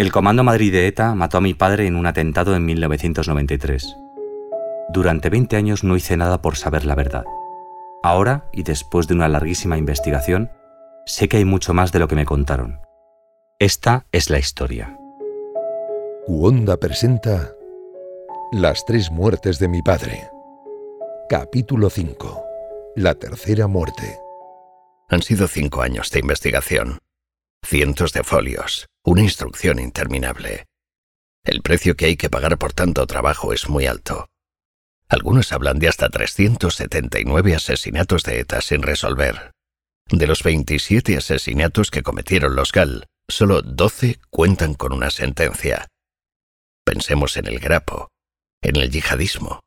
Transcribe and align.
El 0.00 0.12
Comando 0.12 0.42
Madrid 0.42 0.72
de 0.72 0.86
ETA 0.86 1.14
mató 1.14 1.36
a 1.36 1.40
mi 1.42 1.52
padre 1.52 1.86
en 1.86 1.94
un 1.94 2.06
atentado 2.06 2.56
en 2.56 2.64
1993. 2.64 3.98
Durante 4.88 5.28
20 5.28 5.56
años 5.56 5.84
no 5.84 5.94
hice 5.94 6.16
nada 6.16 6.40
por 6.40 6.56
saber 6.56 6.86
la 6.86 6.94
verdad. 6.94 7.24
Ahora, 8.02 8.48
y 8.50 8.62
después 8.62 9.08
de 9.08 9.12
una 9.12 9.28
larguísima 9.28 9.76
investigación, 9.76 10.50
sé 11.04 11.28
que 11.28 11.36
hay 11.36 11.44
mucho 11.44 11.74
más 11.74 11.92
de 11.92 11.98
lo 11.98 12.08
que 12.08 12.14
me 12.14 12.24
contaron. 12.24 12.80
Esta 13.58 14.06
es 14.10 14.30
la 14.30 14.38
historia. 14.38 14.98
Uonda 16.26 16.78
presenta 16.78 17.52
Las 18.52 18.86
tres 18.86 19.10
muertes 19.10 19.58
de 19.58 19.68
mi 19.68 19.82
padre. 19.82 20.30
Capítulo 21.28 21.90
5. 21.90 22.42
La 22.96 23.16
tercera 23.16 23.66
muerte. 23.66 24.18
Han 25.10 25.20
sido 25.20 25.46
cinco 25.46 25.82
años 25.82 26.10
de 26.10 26.20
investigación. 26.20 27.00
Cientos 27.62 28.14
de 28.14 28.24
folios. 28.24 28.89
Una 29.02 29.22
instrucción 29.22 29.78
interminable. 29.78 30.66
El 31.42 31.62
precio 31.62 31.96
que 31.96 32.04
hay 32.04 32.16
que 32.18 32.28
pagar 32.28 32.58
por 32.58 32.74
tanto 32.74 33.06
trabajo 33.06 33.54
es 33.54 33.66
muy 33.66 33.86
alto. 33.86 34.28
Algunos 35.08 35.52
hablan 35.52 35.78
de 35.78 35.88
hasta 35.88 36.10
379 36.10 37.54
asesinatos 37.54 38.24
de 38.24 38.40
ETA 38.40 38.60
sin 38.60 38.82
resolver. 38.82 39.52
De 40.10 40.26
los 40.26 40.42
27 40.42 41.16
asesinatos 41.16 41.90
que 41.90 42.02
cometieron 42.02 42.54
los 42.54 42.72
GAL, 42.72 43.06
solo 43.26 43.62
12 43.62 44.20
cuentan 44.28 44.74
con 44.74 44.92
una 44.92 45.08
sentencia. 45.08 45.86
Pensemos 46.84 47.38
en 47.38 47.46
el 47.46 47.58
grapo, 47.58 48.10
en 48.60 48.76
el 48.76 48.90
yihadismo. 48.90 49.60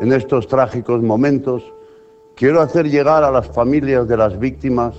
En 0.00 0.12
estos 0.12 0.48
trágicos 0.48 1.00
momentos, 1.00 1.62
quiero 2.34 2.60
hacer 2.60 2.90
llegar 2.90 3.22
a 3.22 3.30
las 3.30 3.46
familias 3.46 4.08
de 4.08 4.16
las 4.16 4.36
víctimas 4.36 4.96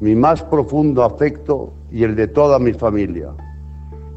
mi 0.00 0.14
más 0.14 0.42
profundo 0.42 1.02
afecto 1.02 1.74
y 1.90 2.04
el 2.04 2.14
de 2.14 2.28
toda 2.28 2.58
mi 2.58 2.72
familia. 2.72 3.30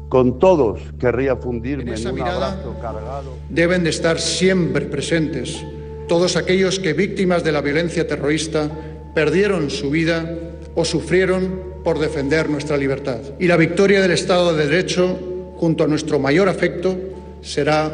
Con 0.08 0.38
todos 0.38 0.80
querría 0.98 1.36
fundirme 1.36 1.84
En 1.84 1.88
en, 1.88 1.94
esa 1.94 2.10
un 2.10 2.14
mirada 2.16 2.52
abrazo 2.52 2.74
cargado. 2.80 3.34
deben 3.48 3.82
de 3.82 3.90
estar 3.90 4.20
siempre 4.20 4.86
presentes 4.86 5.64
todos 6.12 6.36
aquellos 6.36 6.78
que 6.78 6.92
víctimas 6.92 7.44
de 7.44 7.52
la 7.52 7.62
violencia 7.62 8.06
terrorista 8.06 8.70
perdieron 9.14 9.70
su 9.70 9.90
vida 9.90 10.38
o 10.74 10.84
sufrieron 10.84 11.72
por 11.84 11.98
defender 11.98 12.50
nuestra 12.50 12.76
libertad. 12.76 13.20
Y 13.38 13.46
la 13.46 13.56
victoria 13.56 14.02
del 14.02 14.10
Estado 14.10 14.54
de 14.54 14.66
Derecho, 14.66 15.18
junto 15.56 15.84
a 15.84 15.86
nuestro 15.86 16.18
mayor 16.18 16.48
afecto, 16.48 16.96
será 17.40 17.90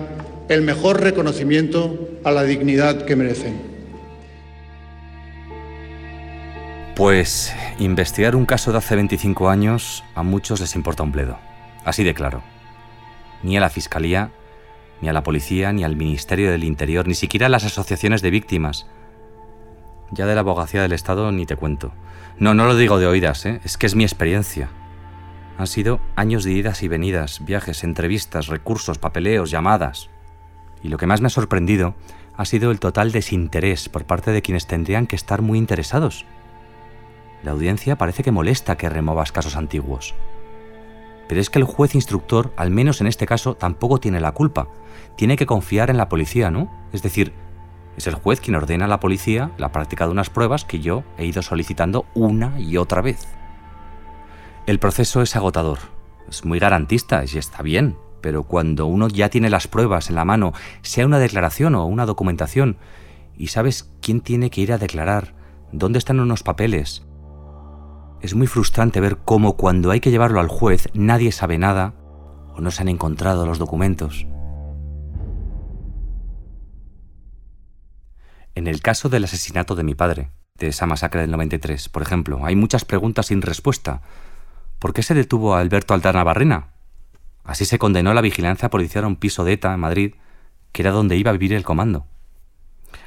el 0.48 0.62
mejor 0.62 1.00
reconocimiento 1.00 2.08
a 2.24 2.32
la 2.32 2.42
dignidad 2.42 3.04
que 3.04 3.14
merecen. 3.14 3.67
Pues 6.98 7.54
investigar 7.78 8.34
un 8.34 8.44
caso 8.44 8.72
de 8.72 8.78
hace 8.78 8.96
25 8.96 9.50
años 9.50 10.02
a 10.16 10.24
muchos 10.24 10.58
les 10.58 10.74
importa 10.74 11.04
un 11.04 11.12
bledo. 11.12 11.38
Así 11.84 12.02
de 12.02 12.12
claro. 12.12 12.42
Ni 13.44 13.56
a 13.56 13.60
la 13.60 13.70
Fiscalía, 13.70 14.32
ni 15.00 15.08
a 15.08 15.12
la 15.12 15.22
Policía, 15.22 15.72
ni 15.72 15.84
al 15.84 15.94
Ministerio 15.94 16.50
del 16.50 16.64
Interior, 16.64 17.06
ni 17.06 17.14
siquiera 17.14 17.46
a 17.46 17.50
las 17.50 17.62
asociaciones 17.62 18.20
de 18.20 18.32
víctimas. 18.32 18.88
Ya 20.10 20.26
de 20.26 20.34
la 20.34 20.40
abogacía 20.40 20.82
del 20.82 20.90
Estado 20.90 21.30
ni 21.30 21.46
te 21.46 21.54
cuento. 21.54 21.92
No, 22.40 22.52
no 22.52 22.66
lo 22.66 22.74
digo 22.74 22.98
de 22.98 23.06
oídas, 23.06 23.46
¿eh? 23.46 23.60
es 23.62 23.78
que 23.78 23.86
es 23.86 23.94
mi 23.94 24.02
experiencia. 24.02 24.68
Han 25.56 25.68
sido 25.68 26.00
años 26.16 26.42
de 26.42 26.50
idas 26.50 26.82
y 26.82 26.88
venidas, 26.88 27.44
viajes, 27.44 27.84
entrevistas, 27.84 28.48
recursos, 28.48 28.98
papeleos, 28.98 29.52
llamadas. 29.52 30.10
Y 30.82 30.88
lo 30.88 30.96
que 30.96 31.06
más 31.06 31.20
me 31.20 31.28
ha 31.28 31.30
sorprendido 31.30 31.94
ha 32.36 32.44
sido 32.44 32.72
el 32.72 32.80
total 32.80 33.12
desinterés 33.12 33.88
por 33.88 34.04
parte 34.04 34.32
de 34.32 34.42
quienes 34.42 34.66
tendrían 34.66 35.06
que 35.06 35.14
estar 35.14 35.42
muy 35.42 35.58
interesados. 35.58 36.26
La 37.42 37.52
audiencia 37.52 37.96
parece 37.96 38.22
que 38.22 38.32
molesta 38.32 38.76
que 38.76 38.88
removas 38.88 39.32
casos 39.32 39.56
antiguos. 39.56 40.14
Pero 41.28 41.40
es 41.40 41.50
que 41.50 41.58
el 41.58 41.64
juez 41.64 41.94
instructor, 41.94 42.52
al 42.56 42.70
menos 42.70 43.00
en 43.00 43.06
este 43.06 43.26
caso, 43.26 43.54
tampoco 43.54 43.98
tiene 43.98 44.20
la 44.20 44.32
culpa. 44.32 44.68
Tiene 45.16 45.36
que 45.36 45.46
confiar 45.46 45.90
en 45.90 45.98
la 45.98 46.08
policía, 46.08 46.50
¿no? 46.50 46.70
Es 46.92 47.02
decir, 47.02 47.32
es 47.96 48.06
el 48.06 48.14
juez 48.14 48.40
quien 48.40 48.56
ordena 48.56 48.84
a 48.84 48.88
la 48.88 49.00
policía 49.00 49.50
la 49.58 49.72
práctica 49.72 50.06
de 50.06 50.12
unas 50.12 50.30
pruebas 50.30 50.64
que 50.64 50.80
yo 50.80 51.04
he 51.18 51.26
ido 51.26 51.42
solicitando 51.42 52.06
una 52.14 52.58
y 52.58 52.76
otra 52.76 53.02
vez. 53.02 53.26
El 54.66 54.78
proceso 54.78 55.20
es 55.20 55.34
agotador, 55.34 55.78
es 56.28 56.44
muy 56.44 56.58
garantista 56.58 57.24
y 57.24 57.38
está 57.38 57.62
bien, 57.62 57.96
pero 58.20 58.44
cuando 58.44 58.86
uno 58.86 59.08
ya 59.08 59.28
tiene 59.30 59.50
las 59.50 59.66
pruebas 59.66 60.10
en 60.10 60.16
la 60.16 60.24
mano, 60.24 60.52
sea 60.82 61.06
una 61.06 61.18
declaración 61.18 61.74
o 61.74 61.86
una 61.86 62.06
documentación, 62.06 62.76
y 63.36 63.48
sabes 63.48 63.90
quién 64.00 64.20
tiene 64.20 64.50
que 64.50 64.60
ir 64.60 64.72
a 64.72 64.78
declarar, 64.78 65.34
dónde 65.72 65.98
están 65.98 66.20
unos 66.20 66.42
papeles, 66.42 67.04
es 68.20 68.34
muy 68.34 68.46
frustrante 68.46 69.00
ver 69.00 69.18
cómo 69.24 69.56
cuando 69.56 69.90
hay 69.90 70.00
que 70.00 70.10
llevarlo 70.10 70.40
al 70.40 70.48
juez 70.48 70.88
nadie 70.94 71.32
sabe 71.32 71.58
nada 71.58 71.94
o 72.54 72.60
no 72.60 72.70
se 72.70 72.82
han 72.82 72.88
encontrado 72.88 73.46
los 73.46 73.58
documentos. 73.58 74.26
En 78.54 78.66
el 78.66 78.80
caso 78.80 79.08
del 79.08 79.24
asesinato 79.24 79.76
de 79.76 79.84
mi 79.84 79.94
padre, 79.94 80.32
de 80.56 80.68
esa 80.68 80.86
masacre 80.86 81.20
del 81.20 81.30
93, 81.30 81.88
por 81.88 82.02
ejemplo, 82.02 82.44
hay 82.44 82.56
muchas 82.56 82.84
preguntas 82.84 83.26
sin 83.26 83.40
respuesta. 83.40 84.02
¿Por 84.80 84.92
qué 84.92 85.04
se 85.04 85.14
detuvo 85.14 85.54
a 85.54 85.60
Alberto 85.60 85.94
Altana 85.94 86.24
Barrena? 86.24 86.72
Así 87.44 87.64
se 87.64 87.78
condenó 87.78 88.12
la 88.14 88.20
vigilancia 88.20 88.68
policial 88.68 89.04
a 89.04 89.06
un 89.06 89.16
piso 89.16 89.44
de 89.44 89.52
ETA 89.52 89.72
en 89.72 89.80
Madrid, 89.80 90.14
que 90.72 90.82
era 90.82 90.90
donde 90.90 91.16
iba 91.16 91.30
a 91.30 91.34
vivir 91.34 91.52
el 91.52 91.62
comando. 91.62 92.06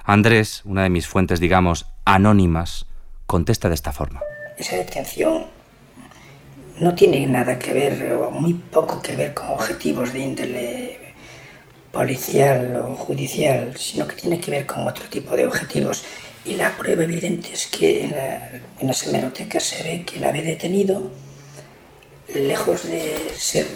Andrés, 0.05 0.61
una 0.63 0.83
de 0.83 0.89
mis 0.89 1.07
fuentes, 1.07 1.41
digamos, 1.41 1.87
anónimas, 2.05 2.87
contesta 3.27 3.67
de 3.67 3.75
esta 3.75 3.91
forma. 3.91 4.21
Esa 4.61 4.77
detención 4.77 5.45
no 6.79 6.95
tiene 6.95 7.25
nada 7.27 7.59
que 7.59 7.73
ver, 7.73 8.13
o 8.13 8.31
muy 8.31 8.53
poco 8.53 9.01
que 9.01 9.15
ver 9.15 9.33
con 9.33 9.49
objetivos 9.49 10.13
de 10.13 10.19
índole 10.19 10.99
policial 11.91 12.75
o 12.77 12.95
judicial, 12.95 13.75
sino 13.77 14.07
que 14.07 14.15
tiene 14.15 14.39
que 14.39 14.51
ver 14.51 14.65
con 14.65 14.87
otro 14.87 15.05
tipo 15.09 15.35
de 15.35 15.45
objetivos. 15.45 16.03
Y 16.43 16.55
la 16.55 16.75
prueba 16.75 17.03
evidente 17.03 17.53
es 17.53 17.67
que 17.67 18.05
en, 18.05 18.11
la, 18.11 18.49
en 18.79 18.93
se 18.93 19.83
ve 19.83 20.03
que 20.05 20.19
la 20.19 20.29
había 20.29 20.41
detenido, 20.41 21.11
lejos 22.33 22.87
de 22.87 23.31
ser 23.37 23.67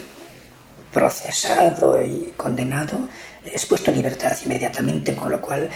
procesado 0.91 2.01
y 2.03 2.33
condenado, 2.37 3.09
es 3.45 3.65
puesto 3.65 3.91
en 3.91 3.97
libertad 3.97 4.35
inmediatamente, 4.45 5.13
con 5.15 5.29
lo 5.29 5.41
cual 5.41 5.69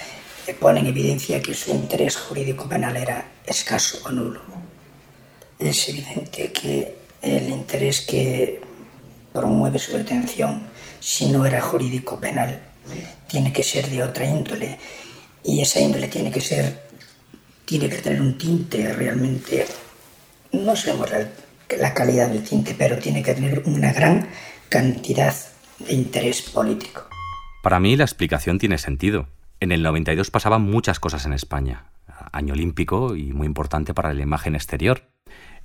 pone 0.59 0.79
en 0.79 0.87
evidencia 0.87 1.41
que 1.41 1.53
su 1.53 1.69
interés 1.71 2.17
jurídico 2.17 2.67
penal 2.67 2.97
era 2.97 3.23
escaso 3.45 3.99
o 4.05 4.09
nulo 4.09 4.58
es 5.59 5.89
evidente 5.89 6.51
que 6.51 6.95
el 7.21 7.49
interés 7.49 8.01
que 8.01 8.61
promueve 9.33 9.77
su 9.77 9.97
detención, 9.97 10.63
si 10.99 11.27
no 11.27 11.45
era 11.45 11.61
jurídico 11.61 12.19
penal, 12.19 12.61
tiene 13.27 13.51
que 13.53 13.63
ser 13.63 13.87
de 13.89 14.01
otra 14.01 14.25
índole. 14.25 14.79
Y 15.43 15.61
esa 15.61 15.79
índole 15.79 16.07
tiene 16.07 16.31
que 16.31 16.41
ser, 16.41 16.87
tiene 17.65 17.89
que 17.89 17.97
tener 17.97 18.21
un 18.21 18.37
tinte 18.37 18.91
realmente, 18.93 19.65
no 20.51 20.75
sabemos 20.75 21.11
la, 21.11 21.27
la 21.77 21.93
calidad 21.93 22.29
del 22.29 22.43
tinte, 22.43 22.75
pero 22.77 22.97
tiene 22.97 23.21
que 23.21 23.33
tener 23.33 23.63
una 23.65 23.93
gran 23.93 24.29
cantidad 24.69 25.35
de 25.79 25.93
interés 25.93 26.41
político. 26.41 27.07
Para 27.61 27.79
mí 27.79 27.95
la 27.95 28.05
explicación 28.05 28.57
tiene 28.57 28.77
sentido. 28.77 29.27
En 29.59 29.71
el 29.71 29.83
92 29.83 30.31
pasaban 30.31 30.61
muchas 30.61 30.99
cosas 30.99 31.25
en 31.25 31.33
España. 31.33 31.85
Año 32.31 32.53
olímpico 32.53 33.15
y 33.15 33.33
muy 33.33 33.45
importante 33.45 33.93
para 33.93 34.13
la 34.13 34.21
imagen 34.21 34.55
exterior. 34.55 35.09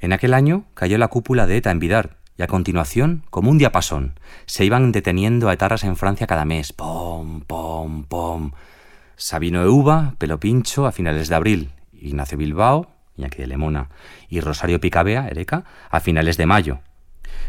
En 0.00 0.12
aquel 0.12 0.34
año 0.34 0.64
cayó 0.74 0.98
la 0.98 1.08
cúpula 1.08 1.46
de 1.46 1.56
ETA 1.56 1.70
en 1.70 1.78
Vidar 1.78 2.16
y 2.36 2.42
a 2.42 2.46
continuación, 2.48 3.24
como 3.30 3.50
un 3.50 3.58
diapasón, 3.58 4.18
se 4.46 4.64
iban 4.64 4.90
deteniendo 4.90 5.48
a 5.48 5.52
etarras 5.52 5.84
en 5.84 5.96
Francia 5.96 6.26
cada 6.26 6.44
mes. 6.44 6.72
Pom, 6.72 7.42
pom, 7.42 8.04
pom. 8.04 8.52
Sabino 9.16 9.62
Euba, 9.62 10.14
Pelo 10.18 10.40
Pincho, 10.40 10.86
a 10.86 10.92
finales 10.92 11.28
de 11.28 11.36
abril. 11.36 11.72
Ignacio 11.92 12.36
Bilbao, 12.36 12.90
Iñaki 13.16 13.38
de 13.38 13.46
Lemona. 13.46 13.88
Y 14.28 14.40
Rosario 14.40 14.80
Picabea, 14.80 15.28
Ereca, 15.28 15.64
a 15.90 16.00
finales 16.00 16.36
de 16.36 16.46
mayo. 16.46 16.80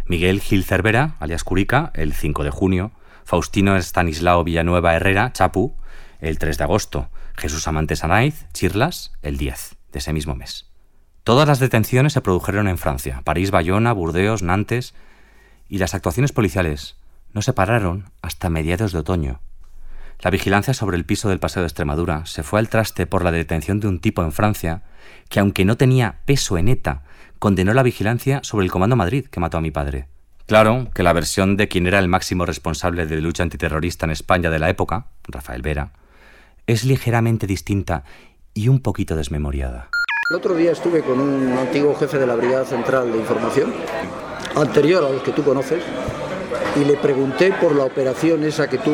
Miguel 0.05 0.39
Gil 0.39 0.63
Cervera, 0.63 1.15
alias 1.19 1.43
Curica, 1.43 1.91
el 1.95 2.13
5 2.13 2.43
de 2.43 2.51
junio. 2.51 2.91
Faustino 3.23 3.75
Estanislao 3.75 4.43
Villanueva 4.43 4.93
Herrera, 4.93 5.33
Chapu, 5.33 5.75
el 6.19 6.37
3 6.37 6.59
de 6.59 6.63
agosto. 6.63 7.09
Jesús 7.35 7.67
Amante 7.67 7.95
Sanaiz, 7.95 8.45
Chirlas, 8.53 9.13
el 9.23 9.37
10 9.37 9.77
de 9.91 9.99
ese 9.99 10.13
mismo 10.13 10.35
mes. 10.35 10.74
Todas 11.25 11.47
las 11.47 11.57
detenciones 11.57 12.13
se 12.13 12.21
produjeron 12.21 12.67
en 12.67 12.77
Francia, 12.77 13.23
París, 13.23 13.49
Bayona, 13.49 13.93
Burdeos, 13.93 14.43
Nantes, 14.43 14.93
y 15.67 15.79
las 15.79 15.95
actuaciones 15.95 16.31
policiales 16.31 16.97
no 17.33 17.41
se 17.41 17.51
pararon 17.51 18.11
hasta 18.21 18.51
mediados 18.51 18.91
de 18.91 18.99
otoño. 18.99 19.39
La 20.19 20.29
vigilancia 20.29 20.75
sobre 20.75 20.97
el 20.97 21.03
piso 21.03 21.27
del 21.27 21.39
Paseo 21.39 21.63
de 21.63 21.67
Extremadura 21.67 22.27
se 22.27 22.43
fue 22.43 22.59
al 22.59 22.69
traste 22.69 23.07
por 23.07 23.23
la 23.23 23.31
detención 23.31 23.79
de 23.79 23.87
un 23.87 23.99
tipo 23.99 24.21
en 24.21 24.33
Francia 24.33 24.83
que, 25.27 25.39
aunque 25.39 25.65
no 25.65 25.77
tenía 25.77 26.19
peso 26.25 26.59
en 26.59 26.67
ETA, 26.67 27.01
condenó 27.39 27.73
la 27.73 27.81
vigilancia 27.81 28.41
sobre 28.43 28.65
el 28.65 28.71
Comando 28.71 28.95
Madrid 28.95 29.25
que 29.25 29.39
mató 29.39 29.57
a 29.57 29.61
mi 29.61 29.71
padre. 29.71 30.07
Claro 30.45 30.91
que 30.93 31.01
la 31.01 31.13
versión 31.13 31.57
de 31.57 31.67
quien 31.67 31.87
era 31.87 31.97
el 31.97 32.07
máximo 32.07 32.45
responsable 32.45 33.07
de 33.07 33.19
lucha 33.19 33.41
antiterrorista 33.41 34.05
en 34.05 34.11
España 34.11 34.51
de 34.51 34.59
la 34.59 34.69
época, 34.69 35.07
Rafael 35.23 35.63
Vera, 35.63 35.91
es 36.67 36.83
ligeramente 36.83 37.47
distinta 37.47 38.03
y 38.53 38.67
un 38.67 38.79
poquito 38.79 39.15
desmemoriada. 39.15 39.89
El 40.27 40.37
otro 40.37 40.55
día 40.55 40.71
estuve 40.71 41.01
con 41.01 41.19
un 41.19 41.55
antiguo 41.55 41.93
jefe 41.95 42.17
de 42.17 42.25
la 42.25 42.33
Brigada 42.35 42.65
Central 42.65 43.11
de 43.11 43.19
Información, 43.19 43.71
anterior 44.55 45.05
a 45.05 45.09
los 45.11 45.21
que 45.21 45.31
tú 45.31 45.43
conoces, 45.43 45.83
y 46.75 46.83
le 46.83 46.95
pregunté 46.97 47.53
por 47.61 47.75
la 47.75 47.83
operación 47.83 48.43
esa 48.43 48.67
que 48.67 48.79
tú 48.79 48.91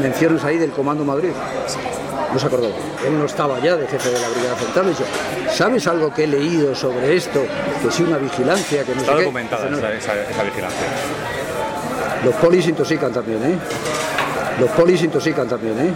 mencionas 0.00 0.42
ahí 0.44 0.56
del 0.56 0.70
Comando 0.70 1.04
Madrid. 1.04 1.28
No 2.32 2.38
se 2.38 2.46
acordó. 2.46 2.68
Él 3.06 3.18
no 3.18 3.26
estaba 3.26 3.58
ya 3.60 3.76
de 3.76 3.86
jefe 3.86 4.08
de 4.08 4.18
la 4.18 4.28
Brigada 4.30 4.56
Central. 4.56 4.86
Dijo, 4.88 5.04
¿sabes 5.52 5.86
algo 5.86 6.14
que 6.14 6.24
he 6.24 6.26
leído 6.26 6.74
sobre 6.74 7.16
esto? 7.16 7.42
Que 7.82 7.90
sí, 7.90 8.02
una 8.04 8.16
vigilancia, 8.16 8.82
que 8.84 8.94
no 8.94 9.00
Está 9.02 9.12
sé 9.12 9.18
qué?". 9.18 9.24
documentada 9.24 9.68
esa, 9.68 9.92
esa- 9.92 10.22
esa 10.22 10.42
vigilancia. 10.42 10.86
Los 12.24 12.34
polis 12.36 12.66
intoxican 12.66 13.12
también, 13.12 13.42
¿eh? 13.44 13.58
Los 14.58 14.70
polis 14.70 15.02
intoxican 15.02 15.46
también, 15.46 15.78
¿eh? 15.80 15.92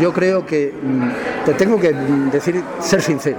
Yo 0.00 0.12
creo 0.12 0.44
que, 0.44 0.72
mm, 0.82 1.10
te 1.44 1.52
tengo 1.54 1.78
que 1.78 1.92
decir, 1.92 2.62
ser 2.80 3.02
sincero. 3.02 3.38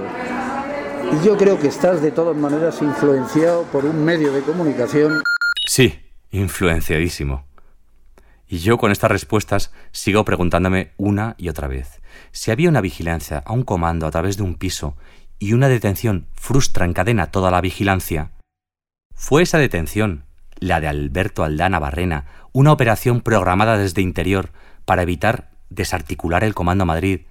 Y 1.12 1.26
yo 1.26 1.36
creo 1.36 1.58
que 1.58 1.68
estás 1.68 2.00
de 2.02 2.12
todas 2.12 2.36
maneras 2.36 2.80
influenciado 2.80 3.64
por 3.64 3.84
un 3.84 4.04
medio 4.04 4.32
de 4.32 4.42
comunicación. 4.42 5.22
Sí, 5.66 5.98
influenciadísimo. 6.30 7.44
Y 8.48 8.58
yo 8.58 8.78
con 8.78 8.92
estas 8.92 9.10
respuestas 9.10 9.72
sigo 9.90 10.24
preguntándome 10.24 10.92
una 10.96 11.34
y 11.36 11.48
otra 11.48 11.66
vez. 11.66 12.00
Si 12.30 12.50
había 12.50 12.68
una 12.68 12.80
vigilancia 12.80 13.42
a 13.44 13.52
un 13.52 13.64
comando 13.64 14.06
a 14.06 14.10
través 14.10 14.36
de 14.36 14.44
un 14.44 14.54
piso 14.54 14.96
y 15.38 15.52
una 15.52 15.68
detención 15.68 16.28
frustra 16.34 16.84
en 16.84 16.92
cadena 16.92 17.32
toda 17.32 17.50
la 17.50 17.60
vigilancia, 17.60 18.30
¿fue 19.14 19.42
esa 19.42 19.58
detención, 19.58 20.24
la 20.58 20.80
de 20.80 20.86
Alberto 20.86 21.42
Aldana 21.42 21.80
Barrena, 21.80 22.26
una 22.52 22.72
operación 22.72 23.20
programada 23.20 23.76
desde 23.76 24.00
interior 24.00 24.50
para 24.84 25.02
evitar 25.02 25.50
desarticular 25.70 26.44
el 26.44 26.54
Comando 26.54 26.86
Madrid 26.86 27.22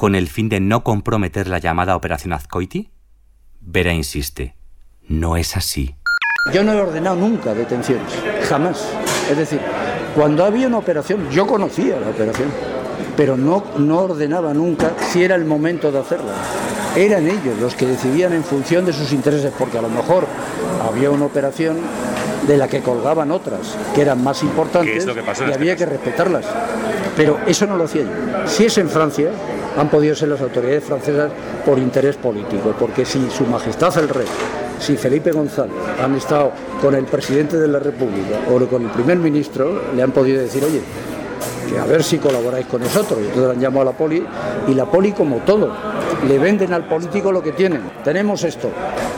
con 0.00 0.14
el 0.14 0.28
fin 0.28 0.48
de 0.48 0.60
no 0.60 0.82
comprometer 0.82 1.46
la 1.46 1.58
llamada 1.58 1.94
Operación 1.94 2.32
Azcoiti? 2.32 2.90
Vera 3.60 3.92
insiste, 3.92 4.56
no 5.06 5.36
es 5.36 5.58
así. 5.58 5.94
Yo 6.54 6.64
no 6.64 6.72
he 6.72 6.80
ordenado 6.80 7.16
nunca 7.16 7.52
detenciones, 7.52 8.10
jamás. 8.48 8.82
Es 9.30 9.36
decir, 9.36 9.60
cuando 10.14 10.42
había 10.46 10.68
una 10.68 10.78
operación, 10.78 11.28
yo 11.28 11.46
conocía 11.46 12.00
la 12.00 12.08
operación, 12.08 12.48
pero 13.14 13.36
no, 13.36 13.62
no 13.76 13.98
ordenaba 13.98 14.54
nunca 14.54 14.92
si 15.00 15.22
era 15.22 15.34
el 15.34 15.44
momento 15.44 15.92
de 15.92 15.98
hacerla. 15.98 16.32
Eran 16.96 17.26
ellos 17.26 17.60
los 17.60 17.74
que 17.74 17.84
decidían 17.84 18.32
en 18.32 18.42
función 18.42 18.86
de 18.86 18.94
sus 18.94 19.12
intereses, 19.12 19.52
porque 19.58 19.76
a 19.76 19.82
lo 19.82 19.90
mejor 19.90 20.26
había 20.82 21.10
una 21.10 21.26
operación 21.26 21.76
de 22.46 22.56
la 22.56 22.68
que 22.68 22.80
colgaban 22.80 23.30
otras, 23.30 23.76
que 23.94 24.00
eran 24.00 24.24
más 24.24 24.42
importantes 24.42 24.92
¿Qué 24.92 24.98
es 24.98 25.04
lo 25.04 25.14
que 25.14 25.22
pasó 25.22 25.42
en 25.42 25.50
y 25.50 25.52
este 25.52 25.62
había 25.62 25.76
que 25.76 25.84
respetarlas. 25.84 26.46
Pero 27.18 27.38
eso 27.46 27.66
no 27.66 27.76
lo 27.76 27.84
hacía 27.84 28.04
yo. 28.04 28.48
Si 28.48 28.64
es 28.64 28.78
en 28.78 28.88
Francia, 28.88 29.30
han 29.78 29.88
podido 29.88 30.14
ser 30.14 30.28
las 30.28 30.40
autoridades 30.40 30.84
francesas 30.84 31.30
por 31.64 31.78
interés 31.78 32.16
político, 32.16 32.74
porque 32.78 33.04
si 33.04 33.30
Su 33.30 33.44
Majestad 33.46 33.96
el 33.98 34.08
Rey, 34.08 34.26
si 34.78 34.96
Felipe 34.96 35.30
González 35.32 35.74
han 36.02 36.14
estado 36.16 36.52
con 36.80 36.94
el 36.94 37.04
presidente 37.04 37.56
de 37.58 37.68
la 37.68 37.78
República 37.78 38.38
o 38.50 38.58
con 38.66 38.82
el 38.84 38.90
primer 38.90 39.18
ministro, 39.18 39.82
le 39.94 40.02
han 40.02 40.10
podido 40.12 40.40
decir, 40.40 40.64
oye, 40.64 40.80
que 41.68 41.78
a 41.78 41.84
ver 41.84 42.02
si 42.02 42.18
colaboráis 42.18 42.66
con 42.66 42.80
nosotros. 42.80 43.18
Entonces 43.20 43.52
han 43.52 43.60
llamado 43.60 43.82
a 43.82 43.84
la 43.92 43.92
poli 43.92 44.24
y 44.66 44.74
la 44.74 44.86
poli 44.86 45.12
como 45.12 45.36
todo, 45.38 45.70
le 46.26 46.38
venden 46.38 46.72
al 46.72 46.84
político 46.86 47.30
lo 47.30 47.42
que 47.42 47.52
tienen. 47.52 47.82
Tenemos 48.02 48.42
esto. 48.42 48.70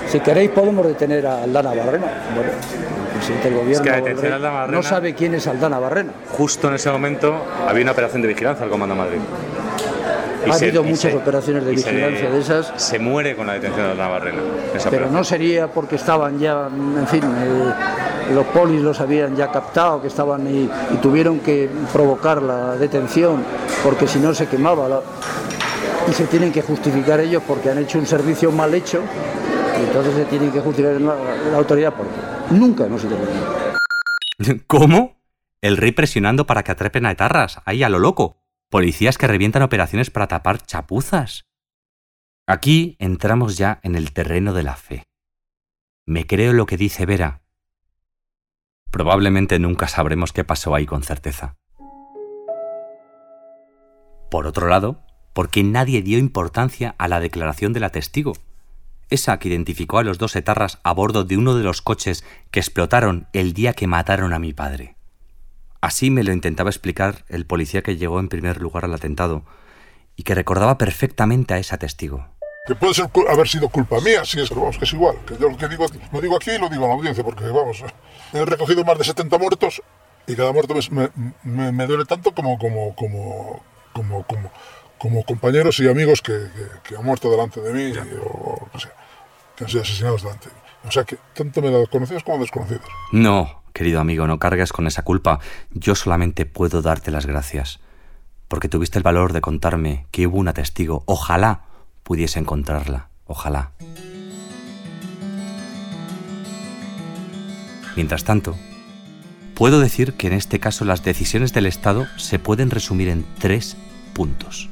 Si 0.08 0.20
queréis 0.20 0.50
podemos 0.50 0.86
detener 0.86 1.26
a 1.26 1.44
Aldana 1.44 1.70
Barrena. 1.74 2.06
Bueno, 2.34 2.50
el 2.50 3.16
presidente 3.18 3.48
del 3.50 3.58
gobierno 3.58 3.84
que 3.84 4.14
Barrena- 4.14 4.66
no 4.66 4.82
sabe 4.82 5.14
quién 5.14 5.34
es 5.34 5.46
Aldana 5.46 5.78
Barrena. 5.78 6.12
Justo 6.36 6.68
en 6.68 6.74
ese 6.74 6.90
momento 6.90 7.34
había 7.66 7.82
una 7.84 7.92
operación 7.92 8.20
de 8.20 8.28
vigilancia 8.28 8.64
al 8.64 8.70
Comando 8.70 8.94
Madrid. 8.94 9.18
Y 10.46 10.50
Ha 10.50 10.54
se- 10.54 10.64
habido 10.66 10.82
muchas 10.82 11.12
se- 11.12 11.16
operaciones 11.16 11.64
de 11.64 11.76
se- 11.78 11.90
vigilancia 11.90 12.30
de 12.30 12.38
esas. 12.40 12.72
Se 12.76 12.98
muere 12.98 13.36
con 13.36 13.46
la 13.46 13.54
detención 13.54 13.88
de 13.88 13.94
la 13.94 14.04
Navarrena. 14.04 14.38
esa 14.74 14.90
Pero 14.90 15.04
operación. 15.06 15.12
no 15.12 15.24
sería 15.24 15.68
porque 15.68 15.96
estaban 15.96 16.38
ya, 16.38 16.66
en 16.68 17.06
fin, 17.06 17.22
eh, 17.24 18.32
los 18.34 18.46
polis 18.46 18.80
los 18.80 19.00
habían 19.00 19.36
ya 19.36 19.50
captado, 19.52 20.00
que 20.02 20.08
estaban 20.08 20.46
y, 20.46 20.64
y 20.92 20.96
tuvieron 21.00 21.40
que 21.40 21.68
provocar 21.92 22.42
la 22.42 22.76
detención, 22.76 23.44
porque 23.84 24.06
si 24.06 24.18
no 24.18 24.34
se 24.34 24.46
quemaba. 24.48 24.88
la- 24.88 25.00
y 26.08 26.12
se 26.12 26.26
tienen 26.26 26.50
que 26.50 26.62
justificar 26.62 27.20
ellos 27.20 27.42
porque 27.46 27.70
han 27.70 27.78
hecho 27.78 27.96
un 27.98 28.06
servicio 28.06 28.50
mal 28.50 28.74
hecho, 28.74 29.00
y 29.78 29.84
entonces 29.86 30.14
se 30.16 30.24
tienen 30.24 30.50
que 30.50 30.58
justificar 30.60 31.00
la, 31.00 31.14
la 31.52 31.58
autoridad 31.58 31.92
porque 31.94 32.10
nunca 32.50 32.84
hemos 32.86 33.02
sido. 33.02 33.16
¿Cómo? 34.66 35.14
El 35.60 35.76
rey 35.76 35.92
presionando 35.92 36.44
para 36.46 36.64
que 36.64 36.72
atrepen 36.72 37.06
a 37.06 37.12
etarras, 37.12 37.60
ahí 37.64 37.84
a 37.84 37.88
lo 37.88 38.00
loco. 38.00 38.36
Policías 38.72 39.18
que 39.18 39.26
revientan 39.26 39.60
operaciones 39.60 40.08
para 40.08 40.28
tapar 40.28 40.64
chapuzas. 40.64 41.44
Aquí 42.46 42.96
entramos 42.98 43.58
ya 43.58 43.80
en 43.82 43.96
el 43.96 44.14
terreno 44.14 44.54
de 44.54 44.62
la 44.62 44.76
fe. 44.76 45.04
Me 46.06 46.26
creo 46.26 46.54
lo 46.54 46.64
que 46.64 46.78
dice 46.78 47.04
Vera. 47.04 47.42
Probablemente 48.90 49.58
nunca 49.58 49.88
sabremos 49.88 50.32
qué 50.32 50.42
pasó 50.42 50.74
ahí 50.74 50.86
con 50.86 51.02
certeza. 51.02 51.58
Por 54.30 54.46
otro 54.46 54.68
lado, 54.68 55.04
porque 55.34 55.62
nadie 55.62 56.00
dio 56.00 56.16
importancia 56.16 56.94
a 56.96 57.08
la 57.08 57.20
declaración 57.20 57.74
de 57.74 57.80
la 57.80 57.90
testigo, 57.90 58.32
esa 59.10 59.38
que 59.38 59.48
identificó 59.48 59.98
a 59.98 60.02
los 60.02 60.16
dos 60.16 60.34
etarras 60.34 60.80
a 60.82 60.94
bordo 60.94 61.24
de 61.24 61.36
uno 61.36 61.56
de 61.56 61.62
los 61.64 61.82
coches 61.82 62.24
que 62.50 62.60
explotaron 62.60 63.28
el 63.34 63.52
día 63.52 63.74
que 63.74 63.86
mataron 63.86 64.32
a 64.32 64.38
mi 64.38 64.54
padre. 64.54 64.96
Así 65.82 66.10
me 66.10 66.22
lo 66.24 66.32
intentaba 66.32 66.70
explicar 66.70 67.24
el 67.28 67.44
policía 67.44 67.82
que 67.82 67.96
llegó 67.96 68.18
en 68.20 68.28
primer 68.28 68.58
lugar 68.62 68.84
al 68.86 68.94
atentado 68.94 69.42
y 70.16 70.22
que 70.22 70.34
recordaba 70.34 70.78
perfectamente 70.78 71.52
a 71.54 71.58
esa 71.58 71.76
testigo. 71.76 72.26
Que 72.66 72.74
puede 72.76 72.94
ser, 72.94 73.10
haber 73.28 73.48
sido 73.48 73.68
culpa 73.68 74.00
mía, 74.00 74.24
sí, 74.24 74.38
pero 74.48 74.60
vamos, 74.60 74.78
que 74.78 74.84
es 74.84 74.92
igual. 74.92 75.16
Que 75.26 75.36
yo 75.36 75.50
lo 75.50 75.56
que 75.58 75.66
digo, 75.68 75.84
lo 76.12 76.20
digo 76.20 76.36
aquí 76.36 76.52
y 76.52 76.58
lo 76.58 76.68
digo 76.68 76.84
en 76.84 76.88
la 76.90 76.94
audiencia, 76.94 77.24
porque 77.24 77.44
vamos, 77.46 77.82
he 78.32 78.44
recogido 78.44 78.84
más 78.84 78.96
de 78.98 79.04
70 79.04 79.36
muertos 79.38 79.82
y 80.28 80.36
cada 80.36 80.52
muerto 80.52 80.74
me, 80.92 81.10
me- 81.42 81.72
me 81.72 81.86
duele 81.86 82.04
tanto 82.04 82.32
como, 82.32 82.56
como, 82.58 82.94
como, 82.94 83.60
como, 83.92 84.22
como, 84.24 84.50
como 84.98 85.24
compañeros 85.24 85.80
y 85.80 85.88
amigos 85.88 86.22
que, 86.22 86.32
que- 86.32 86.68
que 86.90 86.96
han 86.96 87.04
muerto 87.04 87.28
delante 87.28 87.60
de 87.60 87.72
mí 87.72 87.92
o, 88.24 88.28
o 88.62 88.68
que 88.72 88.78
sea, 88.78 88.92
que 89.56 89.64
han 89.64 89.70
sido 89.70 89.82
asesinados 89.82 90.22
delante 90.22 90.48
de 90.48 90.54
mí. 90.54 90.60
O 90.84 90.90
sea 90.92 91.02
que 91.02 91.18
tanto 91.34 91.60
me 91.60 91.70
da 91.72 91.84
conocidos 91.88 92.22
como 92.22 92.38
desconocidos. 92.38 92.86
No, 93.10 93.61
querido 93.72 94.00
amigo, 94.00 94.26
no 94.26 94.38
cargues 94.38 94.72
con 94.72 94.86
esa 94.86 95.02
culpa. 95.02 95.40
Yo 95.70 95.94
solamente 95.94 96.46
puedo 96.46 96.82
darte 96.82 97.10
las 97.10 97.26
gracias. 97.26 97.80
Porque 98.48 98.68
tuviste 98.68 98.98
el 98.98 99.02
valor 99.02 99.32
de 99.32 99.40
contarme 99.40 100.06
que 100.10 100.26
hubo 100.26 100.38
una 100.38 100.52
testigo. 100.52 101.02
Ojalá 101.06 101.62
pudiese 102.02 102.38
encontrarla. 102.38 103.08
Ojalá. 103.26 103.70
Mientras 107.96 108.24
tanto, 108.24 108.56
puedo 109.54 109.80
decir 109.80 110.14
que 110.14 110.26
en 110.26 110.32
este 110.32 110.60
caso 110.60 110.84
las 110.84 111.04
decisiones 111.04 111.52
del 111.52 111.66
Estado 111.66 112.06
se 112.16 112.38
pueden 112.38 112.70
resumir 112.70 113.08
en 113.08 113.24
tres 113.38 113.76
puntos. 114.14 114.70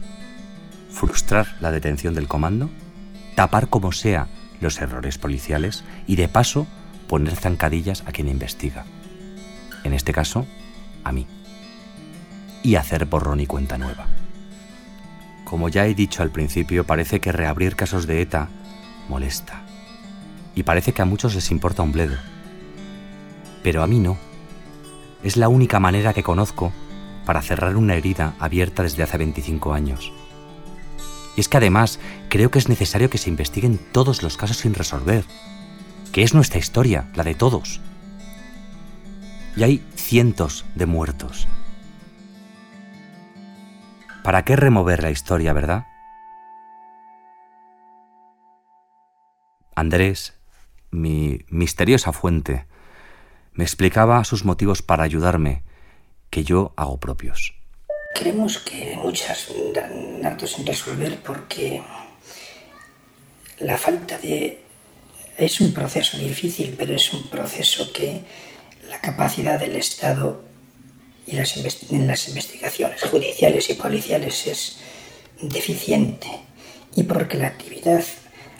Frustrar 0.90 1.57
la 1.61 1.71
detención 1.71 2.14
del 2.14 2.28
comando, 2.28 2.71
tapar 3.35 3.69
como 3.69 3.92
sea 3.92 4.28
los 4.61 4.80
errores 4.80 5.19
policiales 5.19 5.85
y 6.07 6.16
de 6.16 6.28
paso 6.28 6.66
poner 7.11 7.35
zancadillas 7.35 8.05
a 8.07 8.12
quien 8.12 8.29
investiga. 8.29 8.85
En 9.83 9.95
este 9.95 10.12
caso, 10.12 10.47
a 11.02 11.11
mí. 11.11 11.26
Y 12.62 12.76
hacer 12.76 13.07
borrón 13.07 13.40
y 13.40 13.47
cuenta 13.47 13.79
nueva. 13.79 14.07
Como 15.45 15.69
ya 15.69 15.87
he 15.87 15.95
dicho 15.97 16.23
al 16.23 16.31
principio, 16.31 16.87
parece 16.87 17.19
que 17.19 17.33
reabrir 17.33 17.75
casos 17.75 18.07
de 18.07 18.23
ETA 18.23 18.49
molesta. 19.09 19.64
Y 20.55 20.62
parece 20.62 20.93
que 20.93 21.02
a 21.02 21.05
muchos 21.05 21.35
les 21.35 21.50
importa 21.50 21.83
un 21.83 21.90
bledo. 21.90 22.17
Pero 23.64 23.83
a 23.83 23.88
mí 23.88 23.99
no. 23.99 24.17
Es 25.25 25.37
la 25.37 25.49
única 25.49 25.81
manera 25.81 26.14
que 26.14 26.23
conozco 26.23 26.73
para 27.26 27.43
cerrar 27.43 27.75
una 27.75 27.97
herida 27.97 28.35
abierta 28.38 28.85
desde 28.85 29.02
hace 29.02 29.19
25 29.19 29.75
años. 29.75 30.12
Y 31.37 31.40
es 31.40 31.49
que 31.49 31.57
además 31.57 31.99
creo 32.29 32.52
que 32.52 32.61
es 32.61 32.69
necesario 32.69 33.11
que 33.11 33.19
se 33.19 33.31
investiguen 33.31 33.81
todos 33.90 34.23
los 34.23 34.37
casos 34.37 34.59
sin 34.59 34.75
resolver, 34.75 35.25
que 36.12 36.23
es 36.23 36.35
nuestra 36.35 36.59
historia, 36.59 37.11
la 37.14 37.25
de 37.25 37.35
todos. 37.35 37.81
Y 39.57 39.62
hay 39.62 39.85
cientos 39.95 40.64
de 40.75 40.87
muertos. 40.87 41.49
¿Para 44.23 44.45
qué 44.45 44.57
remover 44.57 45.02
la 45.02 45.11
historia, 45.11 45.52
verdad? 45.52 45.87
Andrés, 49.75 50.35
mi 50.90 51.45
misteriosa 51.49 52.12
fuente, 52.12 52.67
me 53.52 53.64
explicaba 53.64 54.23
sus 54.25 54.45
motivos 54.45 54.83
para 54.83 55.05
ayudarme, 55.05 55.62
que 56.29 56.45
yo 56.45 56.73
hago 56.76 56.99
propios. 56.99 57.55
Creemos 58.14 58.59
que 58.59 58.97
muchas 58.97 59.49
dan 59.75 60.21
datos 60.23 60.52
sin 60.52 60.67
resolver 60.67 61.19
porque 61.23 61.83
la 63.61 63.79
falta 63.79 64.19
de... 64.19 64.64
Es 65.40 65.59
un 65.62 65.73
proceso 65.73 66.18
difícil, 66.18 66.75
pero 66.76 66.94
es 66.94 67.14
un 67.14 67.26
proceso 67.30 67.94
que 67.94 68.20
la 68.90 69.00
capacidad 69.00 69.59
del 69.59 69.75
Estado 69.75 70.44
y 71.26 71.32
las 71.32 71.56
en 71.56 72.06
las 72.06 72.28
investigaciones 72.28 73.00
judiciales 73.04 73.70
y 73.70 73.75
policiales 73.75 74.47
es 74.47 74.76
deficiente 75.40 76.28
y 76.94 77.04
porque 77.04 77.38
la 77.38 77.47
actividad 77.47 78.04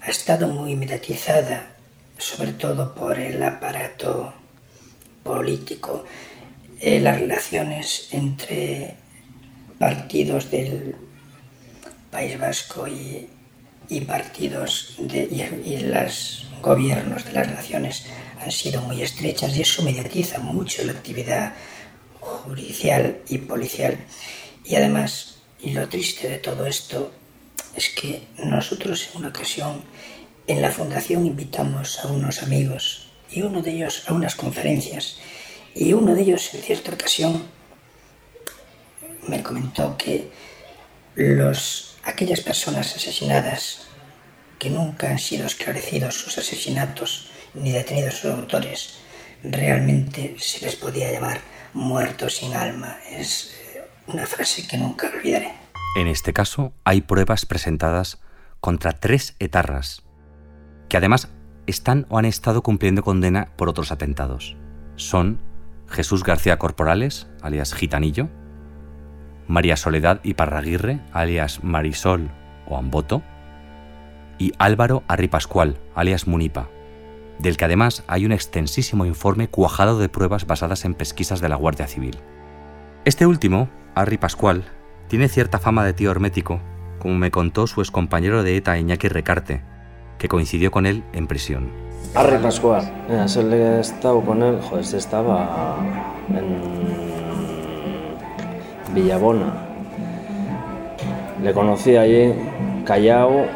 ha 0.01 0.11
estado 0.11 0.49
muy 0.49 0.75
mediatizada, 0.75 1.77
sobre 2.17 2.55
todo 2.55 2.95
por 2.95 3.19
el 3.19 3.43
aparato 3.43 4.33
político, 5.23 6.07
eh, 6.81 6.99
las 6.99 7.21
relaciones 7.21 8.09
entre 8.13 8.95
partidos 9.79 10.51
del 10.51 10.97
País 12.11 12.41
Vasco 12.41 12.89
y, 12.89 13.29
partidos 14.03 14.95
de, 14.99 15.25
y, 15.65 15.79
los 15.79 16.47
gobiernos 16.63 17.25
de 17.25 17.33
las 17.33 17.49
naciones 17.49 18.05
han 18.41 18.53
sido 18.53 18.81
muy 18.83 19.03
estrechas 19.03 19.57
y 19.57 19.63
eso 19.63 19.83
mediatiza 19.83 20.39
mucho 20.39 20.85
la 20.85 20.93
actividad 20.93 21.55
judicial 22.21 23.19
y 23.29 23.39
policial. 23.39 23.99
Y 24.65 24.77
además, 24.77 25.39
y 25.61 25.73
lo 25.73 25.89
triste 25.89 26.29
de 26.29 26.39
todo 26.39 26.67
esto 26.67 27.13
es 27.75 27.89
que 27.91 28.23
nosotros 28.39 29.09
en 29.11 29.19
una 29.19 29.29
ocasión 29.29 29.83
en 30.47 30.63
la 30.63 30.71
fundación 30.71 31.27
invitamos 31.27 31.99
a 32.05 32.09
unos 32.09 32.43
amigos 32.43 33.09
y 33.31 33.43
uno 33.43 33.63
de 33.63 33.73
ellos 33.73 34.05
a 34.07 34.15
unas 34.15 34.35
conferencias 34.35 35.19
y 35.75 35.93
uno 35.93 36.15
de 36.15 36.23
ellos 36.23 36.53
en 36.55 36.63
cierta 36.63 36.93
ocasión 36.93 37.43
me 39.29 39.43
comentó 39.43 39.97
que 39.97 40.31
los, 41.15 41.90
aquellas 42.05 42.41
personas 42.41 42.95
asesinadas 42.97 43.89
que 44.59 44.71
nunca 44.71 45.11
han 45.11 45.19
sido 45.19 45.47
esclarecidos 45.47 46.15
sus 46.15 46.39
asesinatos 46.39 47.31
ni 47.55 47.73
detenidos 47.73 48.17
sus 48.17 48.33
autores, 48.33 48.99
realmente 49.43 50.37
se 50.39 50.65
les 50.65 50.77
podía 50.77 51.11
llamar 51.11 51.41
muertos 51.73 52.37
sin 52.37 52.55
alma. 52.55 52.99
Es 53.11 53.55
eh, 53.75 53.83
una 54.07 54.27
frase 54.27 54.67
que 54.67 54.77
nunca 54.77 55.09
olvidaré. 55.09 55.53
En 55.97 56.07
este 56.07 56.33
caso 56.33 56.73
hay 56.85 57.01
pruebas 57.01 57.47
presentadas 57.47 58.21
contra 58.61 58.93
tres 58.93 59.35
etarras, 59.39 60.03
que 60.89 60.97
además 60.97 61.29
están 61.67 62.07
o 62.11 62.19
han 62.19 62.27
estado 62.27 62.63
cumpliendo 62.63 63.03
condena 63.03 63.49
por 63.57 63.69
otros 63.69 63.93
atentados. 63.93 64.57
Son 64.97 65.41
Jesús 65.89 66.23
García 66.23 66.59
Corporales, 66.59 67.29
alias 67.43 67.75
Gitanillo, 67.75 68.29
María 69.51 69.77
Soledad 69.77 70.21
Iparraguirre, 70.23 71.01
alias 71.13 71.65
Marisol 71.65 72.31
o 72.69 72.77
Amboto, 72.77 73.23
y 74.39 74.53
Álvaro 74.59 75.03
Arri 75.09 75.27
Pascual, 75.27 75.79
alias 75.97 76.29
Munipa, 76.29 76.69
del 77.41 77.57
que 77.57 77.65
además 77.65 78.05
hay 78.07 78.25
un 78.25 78.33
extensísimo 78.33 79.07
informe 79.07 79.49
cuajado 79.49 79.99
de 79.99 80.09
pruebas 80.09 80.47
basadas 80.47 80.85
en 80.85 80.95
pesquisas 80.95 81.41
de 81.41 81.49
la 81.49 81.57
Guardia 81.57 81.89
Civil. 81.89 82.17
Este 83.05 83.27
último, 83.27 83.69
Arri 83.97 84.19
Pascual, 84.19 84.65
tiene 85.09 85.29
cierta 85.29 85.59
fama 85.59 85.85
de 85.85 85.95
tío 85.95 86.13
hermético, 86.13 86.61
como 87.01 87.17
me 87.17 87.33
contó 87.33 87.67
su 87.67 87.81
excompañero 87.81 88.45
de 88.45 88.57
ETA 88.57 88.79
Iñaki 88.79 89.09
Recarte, 89.09 89.65
que 90.19 90.29
coincidió 90.29 90.71
con 90.71 90.87
él 90.87 91.03
en 91.13 91.27
prisión. 91.27 91.73
Arri 92.15 92.39
Pascual, 92.39 92.89
se 93.27 93.43
le 93.43 93.57
he 93.57 93.81
estado 93.81 94.21
con 94.21 94.45
él, 94.45 94.61
joder, 94.63 94.85
se 94.85 94.99
estaba 94.99 95.77
en 96.29 97.10
Villabona. 98.95 99.53
Le 101.43 101.55
conocí 101.55 101.97
allí, 101.97 102.35
callao. 102.85 103.47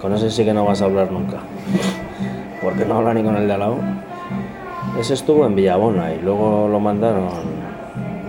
Con 0.00 0.14
ese 0.14 0.30
sí 0.30 0.44
que 0.44 0.54
no 0.54 0.64
vas 0.64 0.80
a 0.80 0.86
hablar 0.86 1.12
nunca, 1.12 1.38
porque 2.62 2.86
no 2.86 2.96
habla 2.96 3.12
ni 3.12 3.22
con 3.22 3.36
el 3.36 3.46
de 3.46 3.52
al 3.52 3.60
lado. 3.60 3.76
Ese 4.98 5.14
estuvo 5.14 5.44
en 5.44 5.54
Villabona 5.54 6.14
y 6.14 6.20
luego 6.20 6.68
lo 6.68 6.80
mandaron 6.80 7.28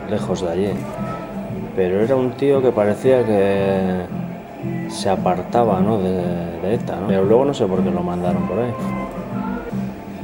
lejos 0.09 0.41
de 0.41 0.51
allí. 0.51 0.69
Pero 1.75 2.01
era 2.01 2.15
un 2.17 2.31
tío 2.31 2.61
que 2.61 2.71
parecía 2.71 3.25
que 3.25 4.01
se 4.89 5.09
apartaba 5.09 5.79
¿no? 5.79 5.97
de, 5.97 6.73
ETA, 6.73 6.97
¿no? 6.97 7.07
pero 7.07 7.23
luego 7.23 7.45
no 7.45 7.53
sé 7.53 7.65
por 7.65 7.81
qué 7.81 7.89
lo 7.89 8.03
mandaron 8.03 8.43
por 8.43 8.59
ahí. 8.59 8.73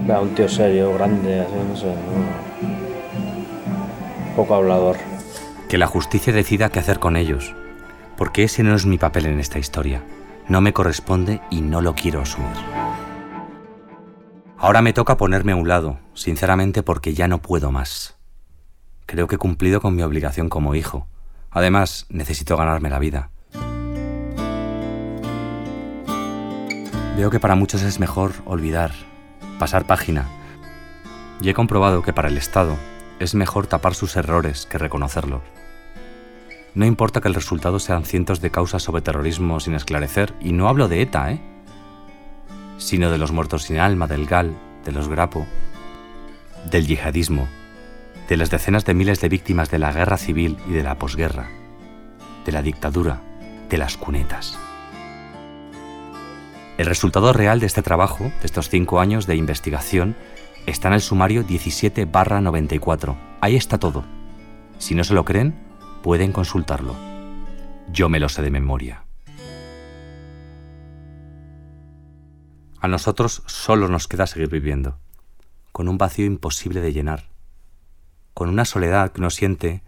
Era 0.05 0.19
un 0.19 0.29
tío 0.35 0.49
serio, 0.49 0.93
grande, 0.93 1.39
así, 1.39 1.53
no 1.69 1.75
sé 1.75 1.87
poco 4.37 4.53
hablador. 4.53 4.97
Que 5.67 5.79
la 5.79 5.87
justicia 5.87 6.31
decida 6.31 6.69
qué 6.69 6.79
hacer 6.79 6.99
con 6.99 7.17
ellos, 7.17 7.55
porque 8.15 8.43
ese 8.43 8.61
no 8.61 8.75
es 8.75 8.85
mi 8.85 8.99
papel 8.99 9.25
en 9.25 9.39
esta 9.39 9.57
historia. 9.57 10.03
No 10.47 10.61
me 10.61 10.73
corresponde 10.73 11.41
y 11.49 11.61
no 11.61 11.81
lo 11.81 11.95
quiero 11.95 12.21
asumir. 12.21 12.55
Ahora 14.59 14.83
me 14.83 14.93
toca 14.93 15.17
ponerme 15.17 15.53
a 15.53 15.55
un 15.55 15.67
lado, 15.67 15.99
sinceramente 16.13 16.83
porque 16.83 17.15
ya 17.15 17.27
no 17.27 17.41
puedo 17.41 17.71
más. 17.71 18.15
Creo 19.07 19.27
que 19.27 19.35
he 19.35 19.39
cumplido 19.39 19.81
con 19.81 19.95
mi 19.95 20.03
obligación 20.03 20.49
como 20.49 20.75
hijo. 20.75 21.07
Además, 21.49 22.05
necesito 22.09 22.55
ganarme 22.57 22.91
la 22.91 22.99
vida. 22.99 23.31
Veo 27.17 27.31
que 27.31 27.39
para 27.39 27.55
muchos 27.55 27.81
es 27.81 27.99
mejor 27.99 28.33
olvidar, 28.45 28.91
pasar 29.57 29.87
página. 29.87 30.27
Y 31.41 31.49
he 31.49 31.55
comprobado 31.55 32.03
que 32.03 32.13
para 32.13 32.27
el 32.27 32.37
Estado 32.37 32.77
es 33.19 33.35
mejor 33.35 33.67
tapar 33.67 33.95
sus 33.95 34.15
errores 34.15 34.65
que 34.65 34.77
reconocerlos. 34.77 35.41
No 36.73 36.85
importa 36.85 37.21
que 37.21 37.27
el 37.27 37.33
resultado 37.33 37.79
sean 37.79 38.05
cientos 38.05 38.39
de 38.39 38.51
causas 38.51 38.83
sobre 38.83 39.01
terrorismo 39.01 39.59
sin 39.59 39.73
esclarecer, 39.73 40.33
y 40.39 40.53
no 40.53 40.69
hablo 40.69 40.87
de 40.87 41.01
ETA, 41.01 41.31
¿eh? 41.31 41.41
sino 42.77 43.09
de 43.09 43.17
los 43.17 43.31
muertos 43.31 43.63
sin 43.63 43.79
alma, 43.79 44.07
del 44.07 44.27
GAL, 44.27 44.55
de 44.85 44.91
los 44.91 45.07
Grapo, 45.07 45.47
del 46.69 46.85
yihadismo, 46.85 47.47
de 48.29 48.37
las 48.37 48.49
decenas 48.49 48.85
de 48.85 48.93
miles 48.93 49.21
de 49.21 49.29
víctimas 49.29 49.71
de 49.71 49.79
la 49.79 49.91
guerra 49.91 50.17
civil 50.17 50.57
y 50.67 50.73
de 50.73 50.83
la 50.83 50.99
posguerra, 50.99 51.49
de 52.45 52.51
la 52.51 52.61
dictadura, 52.61 53.21
de 53.69 53.77
las 53.77 53.97
cunetas. 53.97 54.57
El 56.77 56.85
resultado 56.85 57.33
real 57.33 57.59
de 57.59 57.65
este 57.65 57.81
trabajo, 57.81 58.25
de 58.25 58.45
estos 58.45 58.69
cinco 58.69 58.99
años 58.99 59.25
de 59.25 59.35
investigación, 59.35 60.15
está 60.67 60.89
en 60.89 60.95
el 60.95 61.01
sumario 61.01 61.43
17 61.43 62.05
barra 62.05 62.41
94. 62.41 63.17
Ahí 63.41 63.55
está 63.55 63.79
todo. 63.79 64.03
Si 64.77 64.93
no 64.93 65.03
se 65.03 65.13
lo 65.13 65.23
creen, 65.23 65.55
pueden 66.03 66.33
consultarlo. 66.33 66.93
Yo 67.91 68.09
me 68.09 68.19
lo 68.19 68.29
sé 68.29 68.41
de 68.41 68.51
memoria. 68.51 69.05
A 72.79 72.87
nosotros 72.87 73.43
solo 73.47 73.87
nos 73.87 74.07
queda 74.07 74.27
seguir 74.27 74.49
viviendo, 74.49 74.99
con 75.71 75.87
un 75.87 75.97
vacío 75.97 76.25
imposible 76.25 76.81
de 76.81 76.93
llenar, 76.93 77.23
con 78.33 78.49
una 78.49 78.65
soledad 78.65 79.11
que 79.11 79.21
uno 79.21 79.29
siente 79.29 79.81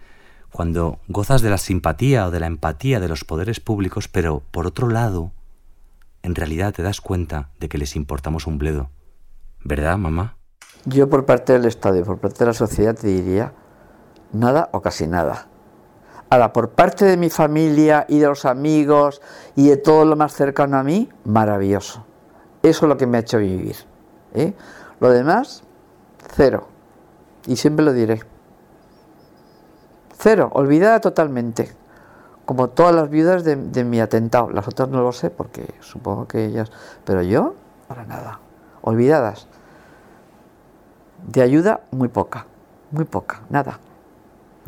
cuando 0.51 0.99
gozas 1.07 1.41
de 1.41 1.51
la 1.51 1.59
simpatía 1.59 2.25
o 2.25 2.31
de 2.31 2.39
la 2.39 2.47
empatía 2.47 2.99
de 2.99 3.07
los 3.07 3.25
poderes 3.25 3.59
públicos, 3.59 4.07
pero 4.07 4.41
por 4.49 4.65
otro 4.65 4.87
lado, 4.87 5.33
en 6.23 6.33
realidad 6.35 6.73
te 6.73 6.83
das 6.83 7.01
cuenta 7.01 7.51
de 7.59 7.69
que 7.69 7.77
les 7.77 7.95
importamos 7.95 8.47
un 8.47 8.57
bledo. 8.57 8.89
¿Verdad, 9.63 9.97
mamá? 9.97 10.38
Yo 10.85 11.09
por 11.09 11.25
parte 11.25 11.53
del 11.53 11.65
Estado 11.65 11.97
y 11.97 12.03
por 12.03 12.17
parte 12.17 12.39
de 12.39 12.45
la 12.45 12.53
sociedad 12.53 12.95
te 12.95 13.07
diría 13.07 13.53
nada 14.31 14.69
o 14.71 14.81
casi 14.81 15.07
nada. 15.07 15.47
Ahora, 16.29 16.53
por 16.53 16.69
parte 16.69 17.05
de 17.05 17.17
mi 17.17 17.29
familia 17.29 18.05
y 18.07 18.19
de 18.19 18.27
los 18.27 18.45
amigos 18.45 19.21
y 19.55 19.69
de 19.69 19.77
todo 19.77 20.05
lo 20.05 20.15
más 20.15 20.33
cercano 20.33 20.77
a 20.77 20.83
mí, 20.83 21.09
maravilloso. 21.25 22.05
Eso 22.61 22.85
es 22.85 22.89
lo 22.89 22.97
que 22.97 23.07
me 23.07 23.17
ha 23.17 23.21
hecho 23.21 23.39
vivir. 23.39 23.75
¿eh? 24.33 24.53
Lo 24.99 25.09
demás, 25.09 25.63
cero. 26.35 26.67
Y 27.47 27.55
siempre 27.55 27.83
lo 27.83 27.93
diré. 27.93 28.21
Cero, 30.17 30.49
olvidada 30.53 31.01
totalmente. 31.01 31.73
Como 32.45 32.69
todas 32.69 32.93
las 32.93 33.09
viudas 33.09 33.43
de, 33.43 33.55
de 33.55 33.83
mi 33.83 33.99
atentado. 33.99 34.49
Las 34.51 34.67
otras 34.67 34.89
no 34.89 35.01
lo 35.01 35.11
sé 35.11 35.31
porque 35.31 35.73
supongo 35.79 36.27
que 36.27 36.45
ellas... 36.45 36.71
Pero 37.05 37.23
yo, 37.23 37.55
para 37.87 38.05
nada. 38.05 38.39
Olvidadas. 38.81 39.47
De 41.27 41.41
ayuda, 41.41 41.81
muy 41.91 42.07
poca, 42.07 42.45
muy 42.91 43.05
poca, 43.05 43.41
nada. 43.49 43.79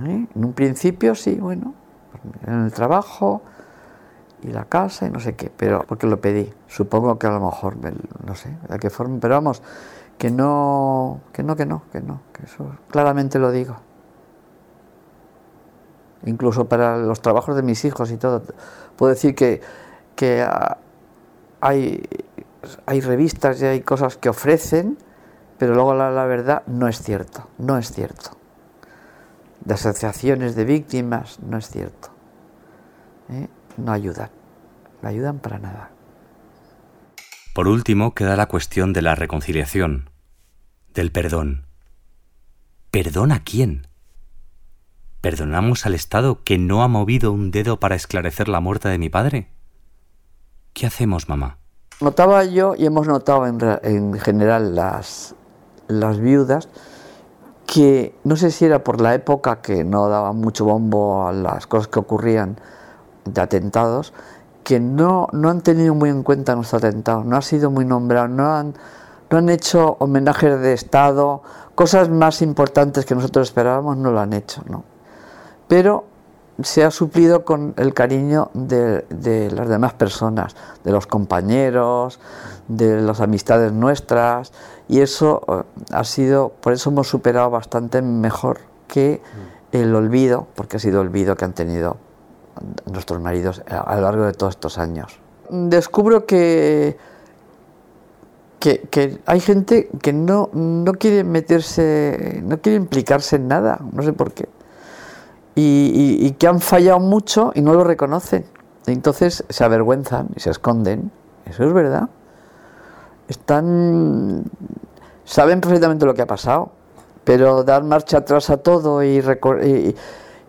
¿Eh? 0.04 0.28
En 0.36 0.46
un 0.46 0.54
principio 0.54 1.16
sí, 1.16 1.36
bueno, 1.36 1.74
en 2.46 2.66
el 2.66 2.72
trabajo 2.72 3.42
y 4.44 4.48
la 4.48 4.66
casa 4.66 5.06
y 5.08 5.10
no 5.10 5.20
sé 5.20 5.36
qué, 5.36 5.52
pero 5.56 5.84
porque 5.88 6.08
lo 6.08 6.20
pedí. 6.20 6.52
Supongo 6.68 7.18
que 7.20 7.28
a 7.28 7.32
lo 7.32 7.40
mejor, 7.40 7.76
no 8.26 8.36
sé, 8.36 8.56
de 8.68 8.80
qué 8.80 8.90
forma, 8.90 9.20
pero 9.20 9.36
vamos, 9.36 9.62
que 10.18 10.32
no, 10.32 11.22
que 11.34 11.44
no, 11.44 11.56
que 11.56 11.66
no, 11.66 11.84
que 11.92 12.02
no, 12.02 12.22
que 12.34 12.46
eso 12.46 12.76
claramente 12.90 13.40
lo 13.40 13.52
digo. 13.52 13.78
Incluso 16.26 16.66
para 16.66 16.98
los 16.98 17.22
trabajos 17.22 17.56
de 17.56 17.64
mis 17.64 17.84
hijos 17.86 18.12
y 18.12 18.18
todo, 18.18 18.44
puedo 18.96 19.12
decir 19.12 19.34
que, 19.34 19.62
que 20.16 20.44
ah, 20.44 20.78
hay, 21.60 22.04
hay 22.86 23.02
revistas 23.02 23.62
y 23.62 23.66
hay 23.66 23.82
cosas 23.82 24.18
que 24.18 24.30
ofrecen 24.30 24.98
pero 25.62 25.76
luego 25.76 25.94
la, 25.94 26.26
verdad 26.26 26.64
no 26.66 26.88
es 26.88 27.04
cierto, 27.04 27.48
no 27.60 27.78
es 27.78 27.92
cierto. 27.92 28.36
De 29.64 29.76
asociaciones 29.76 30.56
de 30.56 30.66
víctimas 30.66 31.40
no 31.40 31.60
es 31.60 31.70
cierto. 31.70 32.10
¿eh? 33.30 33.48
No 33.78 33.92
ayudan, 33.92 34.32
no 35.04 35.10
ayudan 35.10 35.38
para 35.38 35.60
nada. 35.60 35.92
Por 37.54 37.68
último, 37.68 38.16
queda 38.16 38.36
la 38.36 38.48
cuestión 38.48 38.92
de 38.92 39.04
la 39.04 39.14
reconciliación, 39.14 40.10
del 40.96 41.12
perdón. 41.12 41.68
¿Perdón 42.90 43.32
a 43.32 43.44
quién? 43.44 43.86
¿Perdonamos 45.22 45.86
al 45.86 45.94
Estado 45.94 46.44
que 46.44 46.58
no 46.58 46.82
ha 46.82 46.88
movido 46.88 47.32
un 47.32 47.52
dedo 47.52 47.80
para 47.80 47.94
esclarecer 47.94 48.48
la 48.48 48.62
muerte 48.62 48.90
de 48.90 48.98
mi 48.98 49.10
padre? 49.10 49.52
¿Qué 50.74 50.88
hacemos, 50.88 51.30
mamá? 51.30 51.60
Notaba 52.00 52.46
yo, 52.46 52.74
y 52.76 52.88
hemos 52.88 53.06
notado 53.06 53.46
en, 53.46 54.14
general 54.14 54.74
las, 54.74 55.36
las 56.00 56.20
viudas, 56.20 56.70
que 57.66 58.16
no 58.24 58.36
sé 58.36 58.52
si 58.52 58.66
era 58.66 58.84
por 58.84 59.02
la 59.02 59.14
época 59.14 59.62
que 59.62 59.84
no 59.84 60.10
daba 60.10 60.34
mucho 60.34 60.66
bombo 60.66 61.28
a 61.28 61.32
las 61.32 61.68
cosas 61.68 61.88
que 61.88 62.00
ocurrían 62.00 62.58
de 63.26 63.42
atentados, 63.42 64.14
que 64.64 64.80
no, 64.80 65.28
no 65.32 65.50
han 65.50 65.62
tenido 65.62 65.96
muy 65.96 66.10
en 66.10 66.24
cuenta 66.24 66.56
nuestro 66.56 66.78
atentado, 66.78 67.24
no 67.24 67.38
ha 67.38 67.42
sido 67.42 67.72
muy 67.72 67.86
nombrado, 67.86 68.28
no 68.28 68.54
han, 68.54 68.74
no 69.30 69.38
han 69.38 69.50
hecho 69.50 69.96
homenajes 70.00 70.60
de 70.60 70.74
Estado, 70.74 71.42
cosas 71.76 72.10
más 72.10 72.42
importantes 72.42 73.06
que 73.06 73.16
nosotros 73.16 73.48
esperábamos 73.48 73.98
no 73.98 74.12
lo 74.12 74.20
han 74.20 74.34
hecho, 74.34 74.64
¿no? 74.68 74.84
Pero 75.68 76.06
se 76.62 76.84
ha 76.84 76.92
suplido 76.92 77.44
con 77.46 77.74
el 77.78 77.94
cariño 77.94 78.52
de, 78.54 79.06
de, 79.10 79.52
las 79.52 79.68
demás 79.68 79.94
personas, 79.94 80.56
de 80.84 80.92
los 80.92 81.08
compañeros, 81.08 82.20
de 82.68 83.02
las 83.02 83.22
amistades 83.22 83.72
nuestras, 83.72 84.52
y 84.88 85.00
eso 85.00 85.42
eh, 85.48 85.82
ha 85.92 86.04
sido, 86.04 86.50
por 86.62 86.74
eso 86.74 86.90
hemos 86.90 87.08
superado 87.08 87.50
bastante 87.50 88.02
mejor 88.02 88.60
que 88.88 89.22
el 89.72 89.96
olvido, 89.96 90.48
porque 90.56 90.78
ha 90.78 90.80
sido 90.80 91.02
olvido 91.02 91.36
que 91.36 91.46
han 91.46 91.54
tenido 91.54 91.98
nuestros 92.92 93.22
maridos 93.22 93.64
a 93.68 93.96
lo 93.96 94.02
largo 94.02 94.26
de 94.26 94.34
todos 94.34 94.56
estos 94.56 94.78
años. 94.78 95.20
Descubro 95.50 96.26
que 96.26 96.98
que, 98.62 99.20
hay 99.26 99.40
gente 99.40 99.90
que 100.02 100.14
no, 100.14 100.50
no 100.54 100.94
quiere 100.94 101.24
meterse, 101.24 102.42
no 102.44 102.62
quiere 102.62 102.78
implicarse 102.78 103.38
en 103.38 103.48
nada, 103.48 103.80
no 103.92 104.04
sé 104.04 104.14
por 104.14 104.34
qué. 104.34 104.48
Y, 105.56 106.32
que 106.40 106.48
han 106.48 106.60
fallado 106.60 107.00
mucho 107.00 107.52
y 107.54 107.62
no 107.62 107.74
lo 107.74 107.84
reconocen. 107.84 108.46
entonces 108.88 109.44
se 109.50 109.64
avergüenzan 109.64 110.30
y 110.36 110.40
se 110.40 110.50
esconden. 110.50 111.12
Eso 111.46 111.64
es 111.64 111.74
verdad. 111.74 112.10
Están. 113.28 114.46
saben 115.26 115.62
perfectamente 115.62 116.06
lo 116.06 116.14
que 116.14 116.22
ha 116.22 116.28
pasado, 116.28 116.72
pero 117.24 117.64
dar 117.64 117.84
marcha 117.84 118.20
atrás 118.20 118.50
a 118.50 118.58
todo 118.58 119.04
y, 119.04 119.24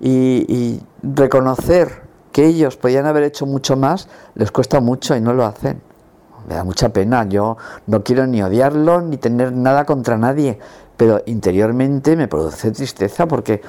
y 0.01 0.81
reconocer 1.03 2.03
que 2.33 2.47
ellos 2.47 2.77
podían 2.77 3.07
haber 3.07 3.25
hecho 3.25 3.45
mucho 3.45 3.77
más 3.77 4.09
les 4.35 4.51
cuesta 4.51 4.81
mucho 4.81 5.15
y 5.15 5.21
no 5.21 5.35
lo 5.35 5.45
hacen 5.45 5.83
me 6.47 6.55
da 6.55 6.65
mucha 6.65 6.89
pena. 6.91 7.25
Yo 7.29 7.57
no 7.87 8.03
quiero 8.03 8.27
ni 8.27 8.43
odiarlo 8.43 9.01
ni 9.01 9.17
tener 9.17 9.53
nada 9.53 9.85
contra 9.85 10.17
nadie, 10.17 10.59
pero 10.97 11.23
interiormente 11.27 12.17
me 12.17 12.29
produce 12.29 12.71
tristeza 12.71 13.27
porque 13.27 13.63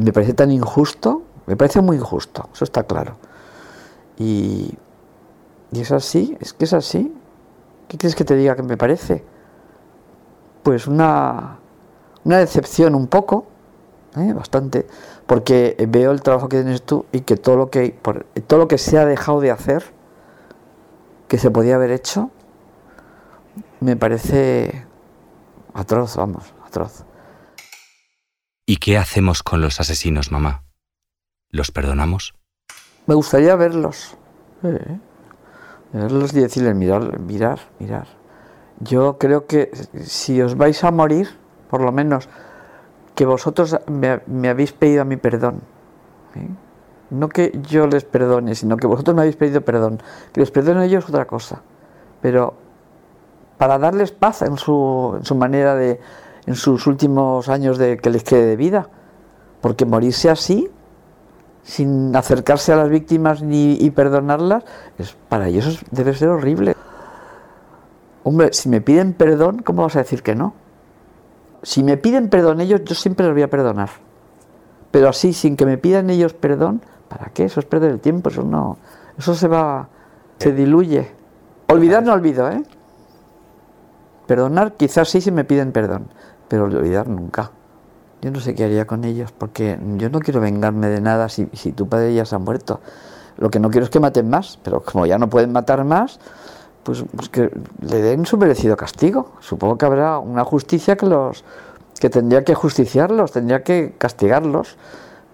me 0.00 0.12
parece 0.12 0.34
tan 0.34 0.50
injusto, 0.50 1.22
me 1.46 1.56
parece 1.56 1.80
muy 1.80 1.96
injusto, 1.96 2.48
eso 2.52 2.64
está 2.64 2.84
claro. 2.84 3.16
Y, 4.18 4.74
es 5.72 5.92
así, 5.92 6.36
es 6.40 6.52
que 6.52 6.64
es 6.64 6.72
así. 6.72 7.14
¿Qué 7.88 7.96
quieres 7.96 8.14
que 8.14 8.24
te 8.24 8.36
diga 8.36 8.56
que 8.56 8.62
me 8.62 8.76
parece? 8.76 9.24
Pues 10.62 10.86
una, 10.86 11.58
una 12.24 12.38
decepción 12.38 12.94
un 12.94 13.06
poco, 13.06 13.46
¿eh? 14.16 14.32
bastante, 14.32 14.86
porque 15.26 15.76
veo 15.88 16.12
el 16.12 16.22
trabajo 16.22 16.48
que 16.48 16.62
tienes 16.62 16.82
tú 16.82 17.06
y 17.12 17.20
que 17.20 17.36
todo 17.36 17.56
lo 17.56 17.70
que, 17.70 17.96
por, 18.00 18.24
todo 18.46 18.60
lo 18.60 18.68
que 18.68 18.78
se 18.78 18.98
ha 18.98 19.06
dejado 19.06 19.40
de 19.40 19.50
hacer, 19.50 19.84
que 21.28 21.38
se 21.38 21.50
podía 21.50 21.76
haber 21.76 21.90
hecho, 21.90 22.30
me 23.80 23.96
parece 23.96 24.86
atroz, 25.74 26.16
vamos, 26.16 26.44
atroz. 26.66 27.04
¿Y 28.70 28.76
qué 28.76 28.98
hacemos 28.98 29.42
con 29.42 29.60
los 29.60 29.80
asesinos, 29.80 30.30
mamá? 30.30 30.62
¿Los 31.50 31.72
perdonamos? 31.72 32.34
Me 33.08 33.16
gustaría 33.16 33.56
verlos. 33.56 34.16
verlos 35.92 36.32
y 36.34 36.40
decirles, 36.40 36.76
mirar, 36.76 37.18
mirar, 37.18 37.58
mirar. 37.80 38.06
Yo 38.78 39.18
creo 39.18 39.48
que 39.48 39.72
si 40.04 40.40
os 40.40 40.56
vais 40.56 40.84
a 40.84 40.92
morir, 40.92 41.30
por 41.68 41.80
lo 41.80 41.90
menos, 41.90 42.28
que 43.16 43.26
vosotros 43.26 43.76
me, 43.88 44.48
habéis 44.48 44.70
pedido 44.72 45.02
a 45.02 45.04
mi 45.04 45.16
perdón. 45.16 45.62
¿eh? 46.36 46.46
No 47.10 47.28
que 47.28 47.50
yo 47.68 47.88
les 47.88 48.04
perdone, 48.04 48.54
sino 48.54 48.76
que 48.76 48.86
vosotros 48.86 49.16
me 49.16 49.22
habéis 49.22 49.34
pedido 49.34 49.62
perdón. 49.62 50.00
Que 50.32 50.38
les 50.42 50.52
perdone 50.52 50.82
a 50.82 50.84
ellos 50.84 51.02
es 51.02 51.10
otra 51.10 51.24
cosa. 51.24 51.62
Pero 52.22 52.54
para 53.58 53.78
darles 53.78 54.12
paz 54.12 54.42
en 54.42 54.58
su 54.58 55.34
manera 55.34 55.74
de, 55.74 55.98
en 56.46 56.54
sus 56.54 56.86
últimos 56.86 57.48
años 57.48 57.78
de 57.78 57.98
que 57.98 58.10
les 58.10 58.24
quede 58.24 58.46
de 58.46 58.56
vida. 58.56 58.88
Porque 59.60 59.84
morirse 59.84 60.30
así, 60.30 60.68
sin 61.62 62.14
acercarse 62.16 62.72
a 62.72 62.76
las 62.76 62.88
víctimas 62.88 63.42
ni 63.42 63.74
y 63.74 63.90
perdonarlas, 63.90 64.64
es, 64.98 65.16
para 65.28 65.48
ellos 65.48 65.80
debe 65.90 66.14
ser 66.14 66.28
horrible. 66.28 66.76
Hombre, 68.24 68.52
si 68.52 68.68
me 68.68 68.80
piden 68.80 69.12
perdón, 69.12 69.62
¿cómo 69.62 69.82
vas 69.82 69.96
a 69.96 70.00
decir 70.00 70.22
que 70.22 70.34
no? 70.34 70.54
Si 71.62 71.82
me 71.82 71.96
piden 71.96 72.28
perdón 72.28 72.60
ellos, 72.60 72.82
yo 72.84 72.94
siempre 72.94 73.26
los 73.26 73.34
voy 73.34 73.42
a 73.42 73.50
perdonar. 73.50 73.90
Pero 74.90 75.08
así, 75.08 75.32
sin 75.32 75.56
que 75.56 75.66
me 75.66 75.78
pidan 75.78 76.10
ellos 76.10 76.32
perdón, 76.32 76.82
¿Para 77.10 77.26
qué? 77.34 77.44
Eso 77.44 77.58
es 77.58 77.66
perder 77.66 77.90
el 77.90 77.98
tiempo, 77.98 78.30
eso 78.30 78.44
no. 78.44 78.78
Eso 79.18 79.34
se 79.34 79.48
va. 79.48 79.88
se 80.38 80.52
diluye. 80.52 81.10
Olvidar 81.66 82.04
no 82.04 82.12
olvido, 82.12 82.48
¿eh? 82.48 82.62
Perdonar, 84.30 84.74
quizás 84.74 85.08
sí 85.08 85.20
si 85.20 85.32
me 85.32 85.42
piden 85.42 85.72
perdón, 85.72 86.06
pero 86.46 86.66
olvidar 86.66 87.08
nunca. 87.08 87.50
Yo 88.22 88.30
no 88.30 88.38
sé 88.38 88.54
qué 88.54 88.62
haría 88.62 88.86
con 88.86 89.02
ellos, 89.02 89.32
porque 89.32 89.76
yo 89.96 90.08
no 90.08 90.20
quiero 90.20 90.40
vengarme 90.40 90.86
de 90.86 91.00
nada 91.00 91.28
si, 91.28 91.48
si 91.52 91.72
tu 91.72 91.88
padre 91.88 92.14
ya 92.14 92.24
se 92.24 92.36
ha 92.36 92.38
muerto. 92.38 92.78
Lo 93.38 93.50
que 93.50 93.58
no 93.58 93.70
quiero 93.70 93.86
es 93.86 93.90
que 93.90 93.98
maten 93.98 94.30
más, 94.30 94.60
pero 94.62 94.82
como 94.84 95.04
ya 95.04 95.18
no 95.18 95.28
pueden 95.28 95.50
matar 95.50 95.82
más, 95.82 96.20
pues, 96.84 97.02
pues 97.16 97.28
que 97.28 97.50
le 97.80 98.02
den 98.02 98.24
su 98.24 98.38
merecido 98.38 98.76
castigo. 98.76 99.32
Supongo 99.40 99.76
que 99.76 99.86
habrá 99.86 100.20
una 100.20 100.44
justicia 100.44 100.94
que 100.94 101.06
los 101.06 101.42
que 101.98 102.08
tendría 102.08 102.44
que 102.44 102.54
justiciarlos, 102.54 103.32
tendría 103.32 103.64
que 103.64 103.96
castigarlos 103.98 104.76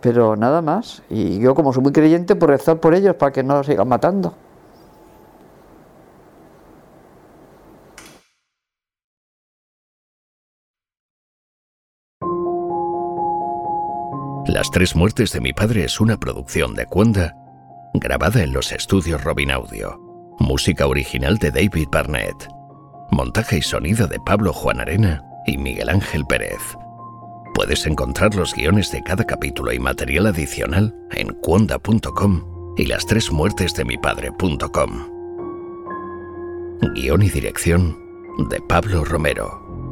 pero 0.01 0.37
nada 0.37 0.63
más. 0.63 1.03
Y 1.11 1.39
yo 1.39 1.55
como 1.55 1.75
soy 1.75 1.83
muy 1.83 1.93
creyente, 1.93 2.35
por 2.35 2.49
rezar 2.49 2.81
por 2.81 2.95
ellos 2.95 3.15
para 3.17 3.31
que 3.31 3.43
no 3.43 3.63
sigan 3.63 3.89
matando. 3.89 4.33
Las 14.47 14.71
tres 14.71 14.95
muertes 14.95 15.33
de 15.33 15.41
mi 15.41 15.53
padre 15.53 15.85
es 15.85 16.01
una 16.01 16.19
producción 16.19 16.75
de 16.75 16.87
Cuenda, 16.87 17.35
grabada 17.95 18.45
en 18.45 18.53
los 18.53 18.71
estudios 18.71 19.25
Robin 19.25 19.51
Audio. 19.51 20.01
Música 20.39 20.87
original 20.87 21.39
de 21.39 21.51
David 21.51 21.89
Barnett. 21.91 22.49
Montaje 23.11 23.59
y 23.59 23.63
sonido 23.63 24.07
de 24.07 24.21
Pablo 24.21 24.53
Juan 24.53 24.81
Arena 24.81 25.25
y 25.47 25.59
Miguel 25.59 25.89
Ángel 25.89 26.25
Pérez. 26.27 26.61
Puedes 27.55 27.87
encontrar 27.87 28.37
los 28.37 28.55
guiones 28.55 28.93
de 28.93 29.03
cada 29.03 29.25
capítulo 29.25 29.73
y 29.73 29.81
material 29.81 30.27
adicional 30.27 30.95
en 31.11 31.29
cuonda.com 31.41 32.75
y 32.77 32.87
las 32.87 33.05
tres 33.05 33.33
muertes 33.33 33.75
de 33.75 33.85
mi 33.85 33.99
padre.com. 33.99 35.09
Guión 36.95 37.23
y 37.23 37.31
dirección 37.31 37.99
de 38.49 38.61
Pablo 38.61 39.05
Romero. 39.05 39.86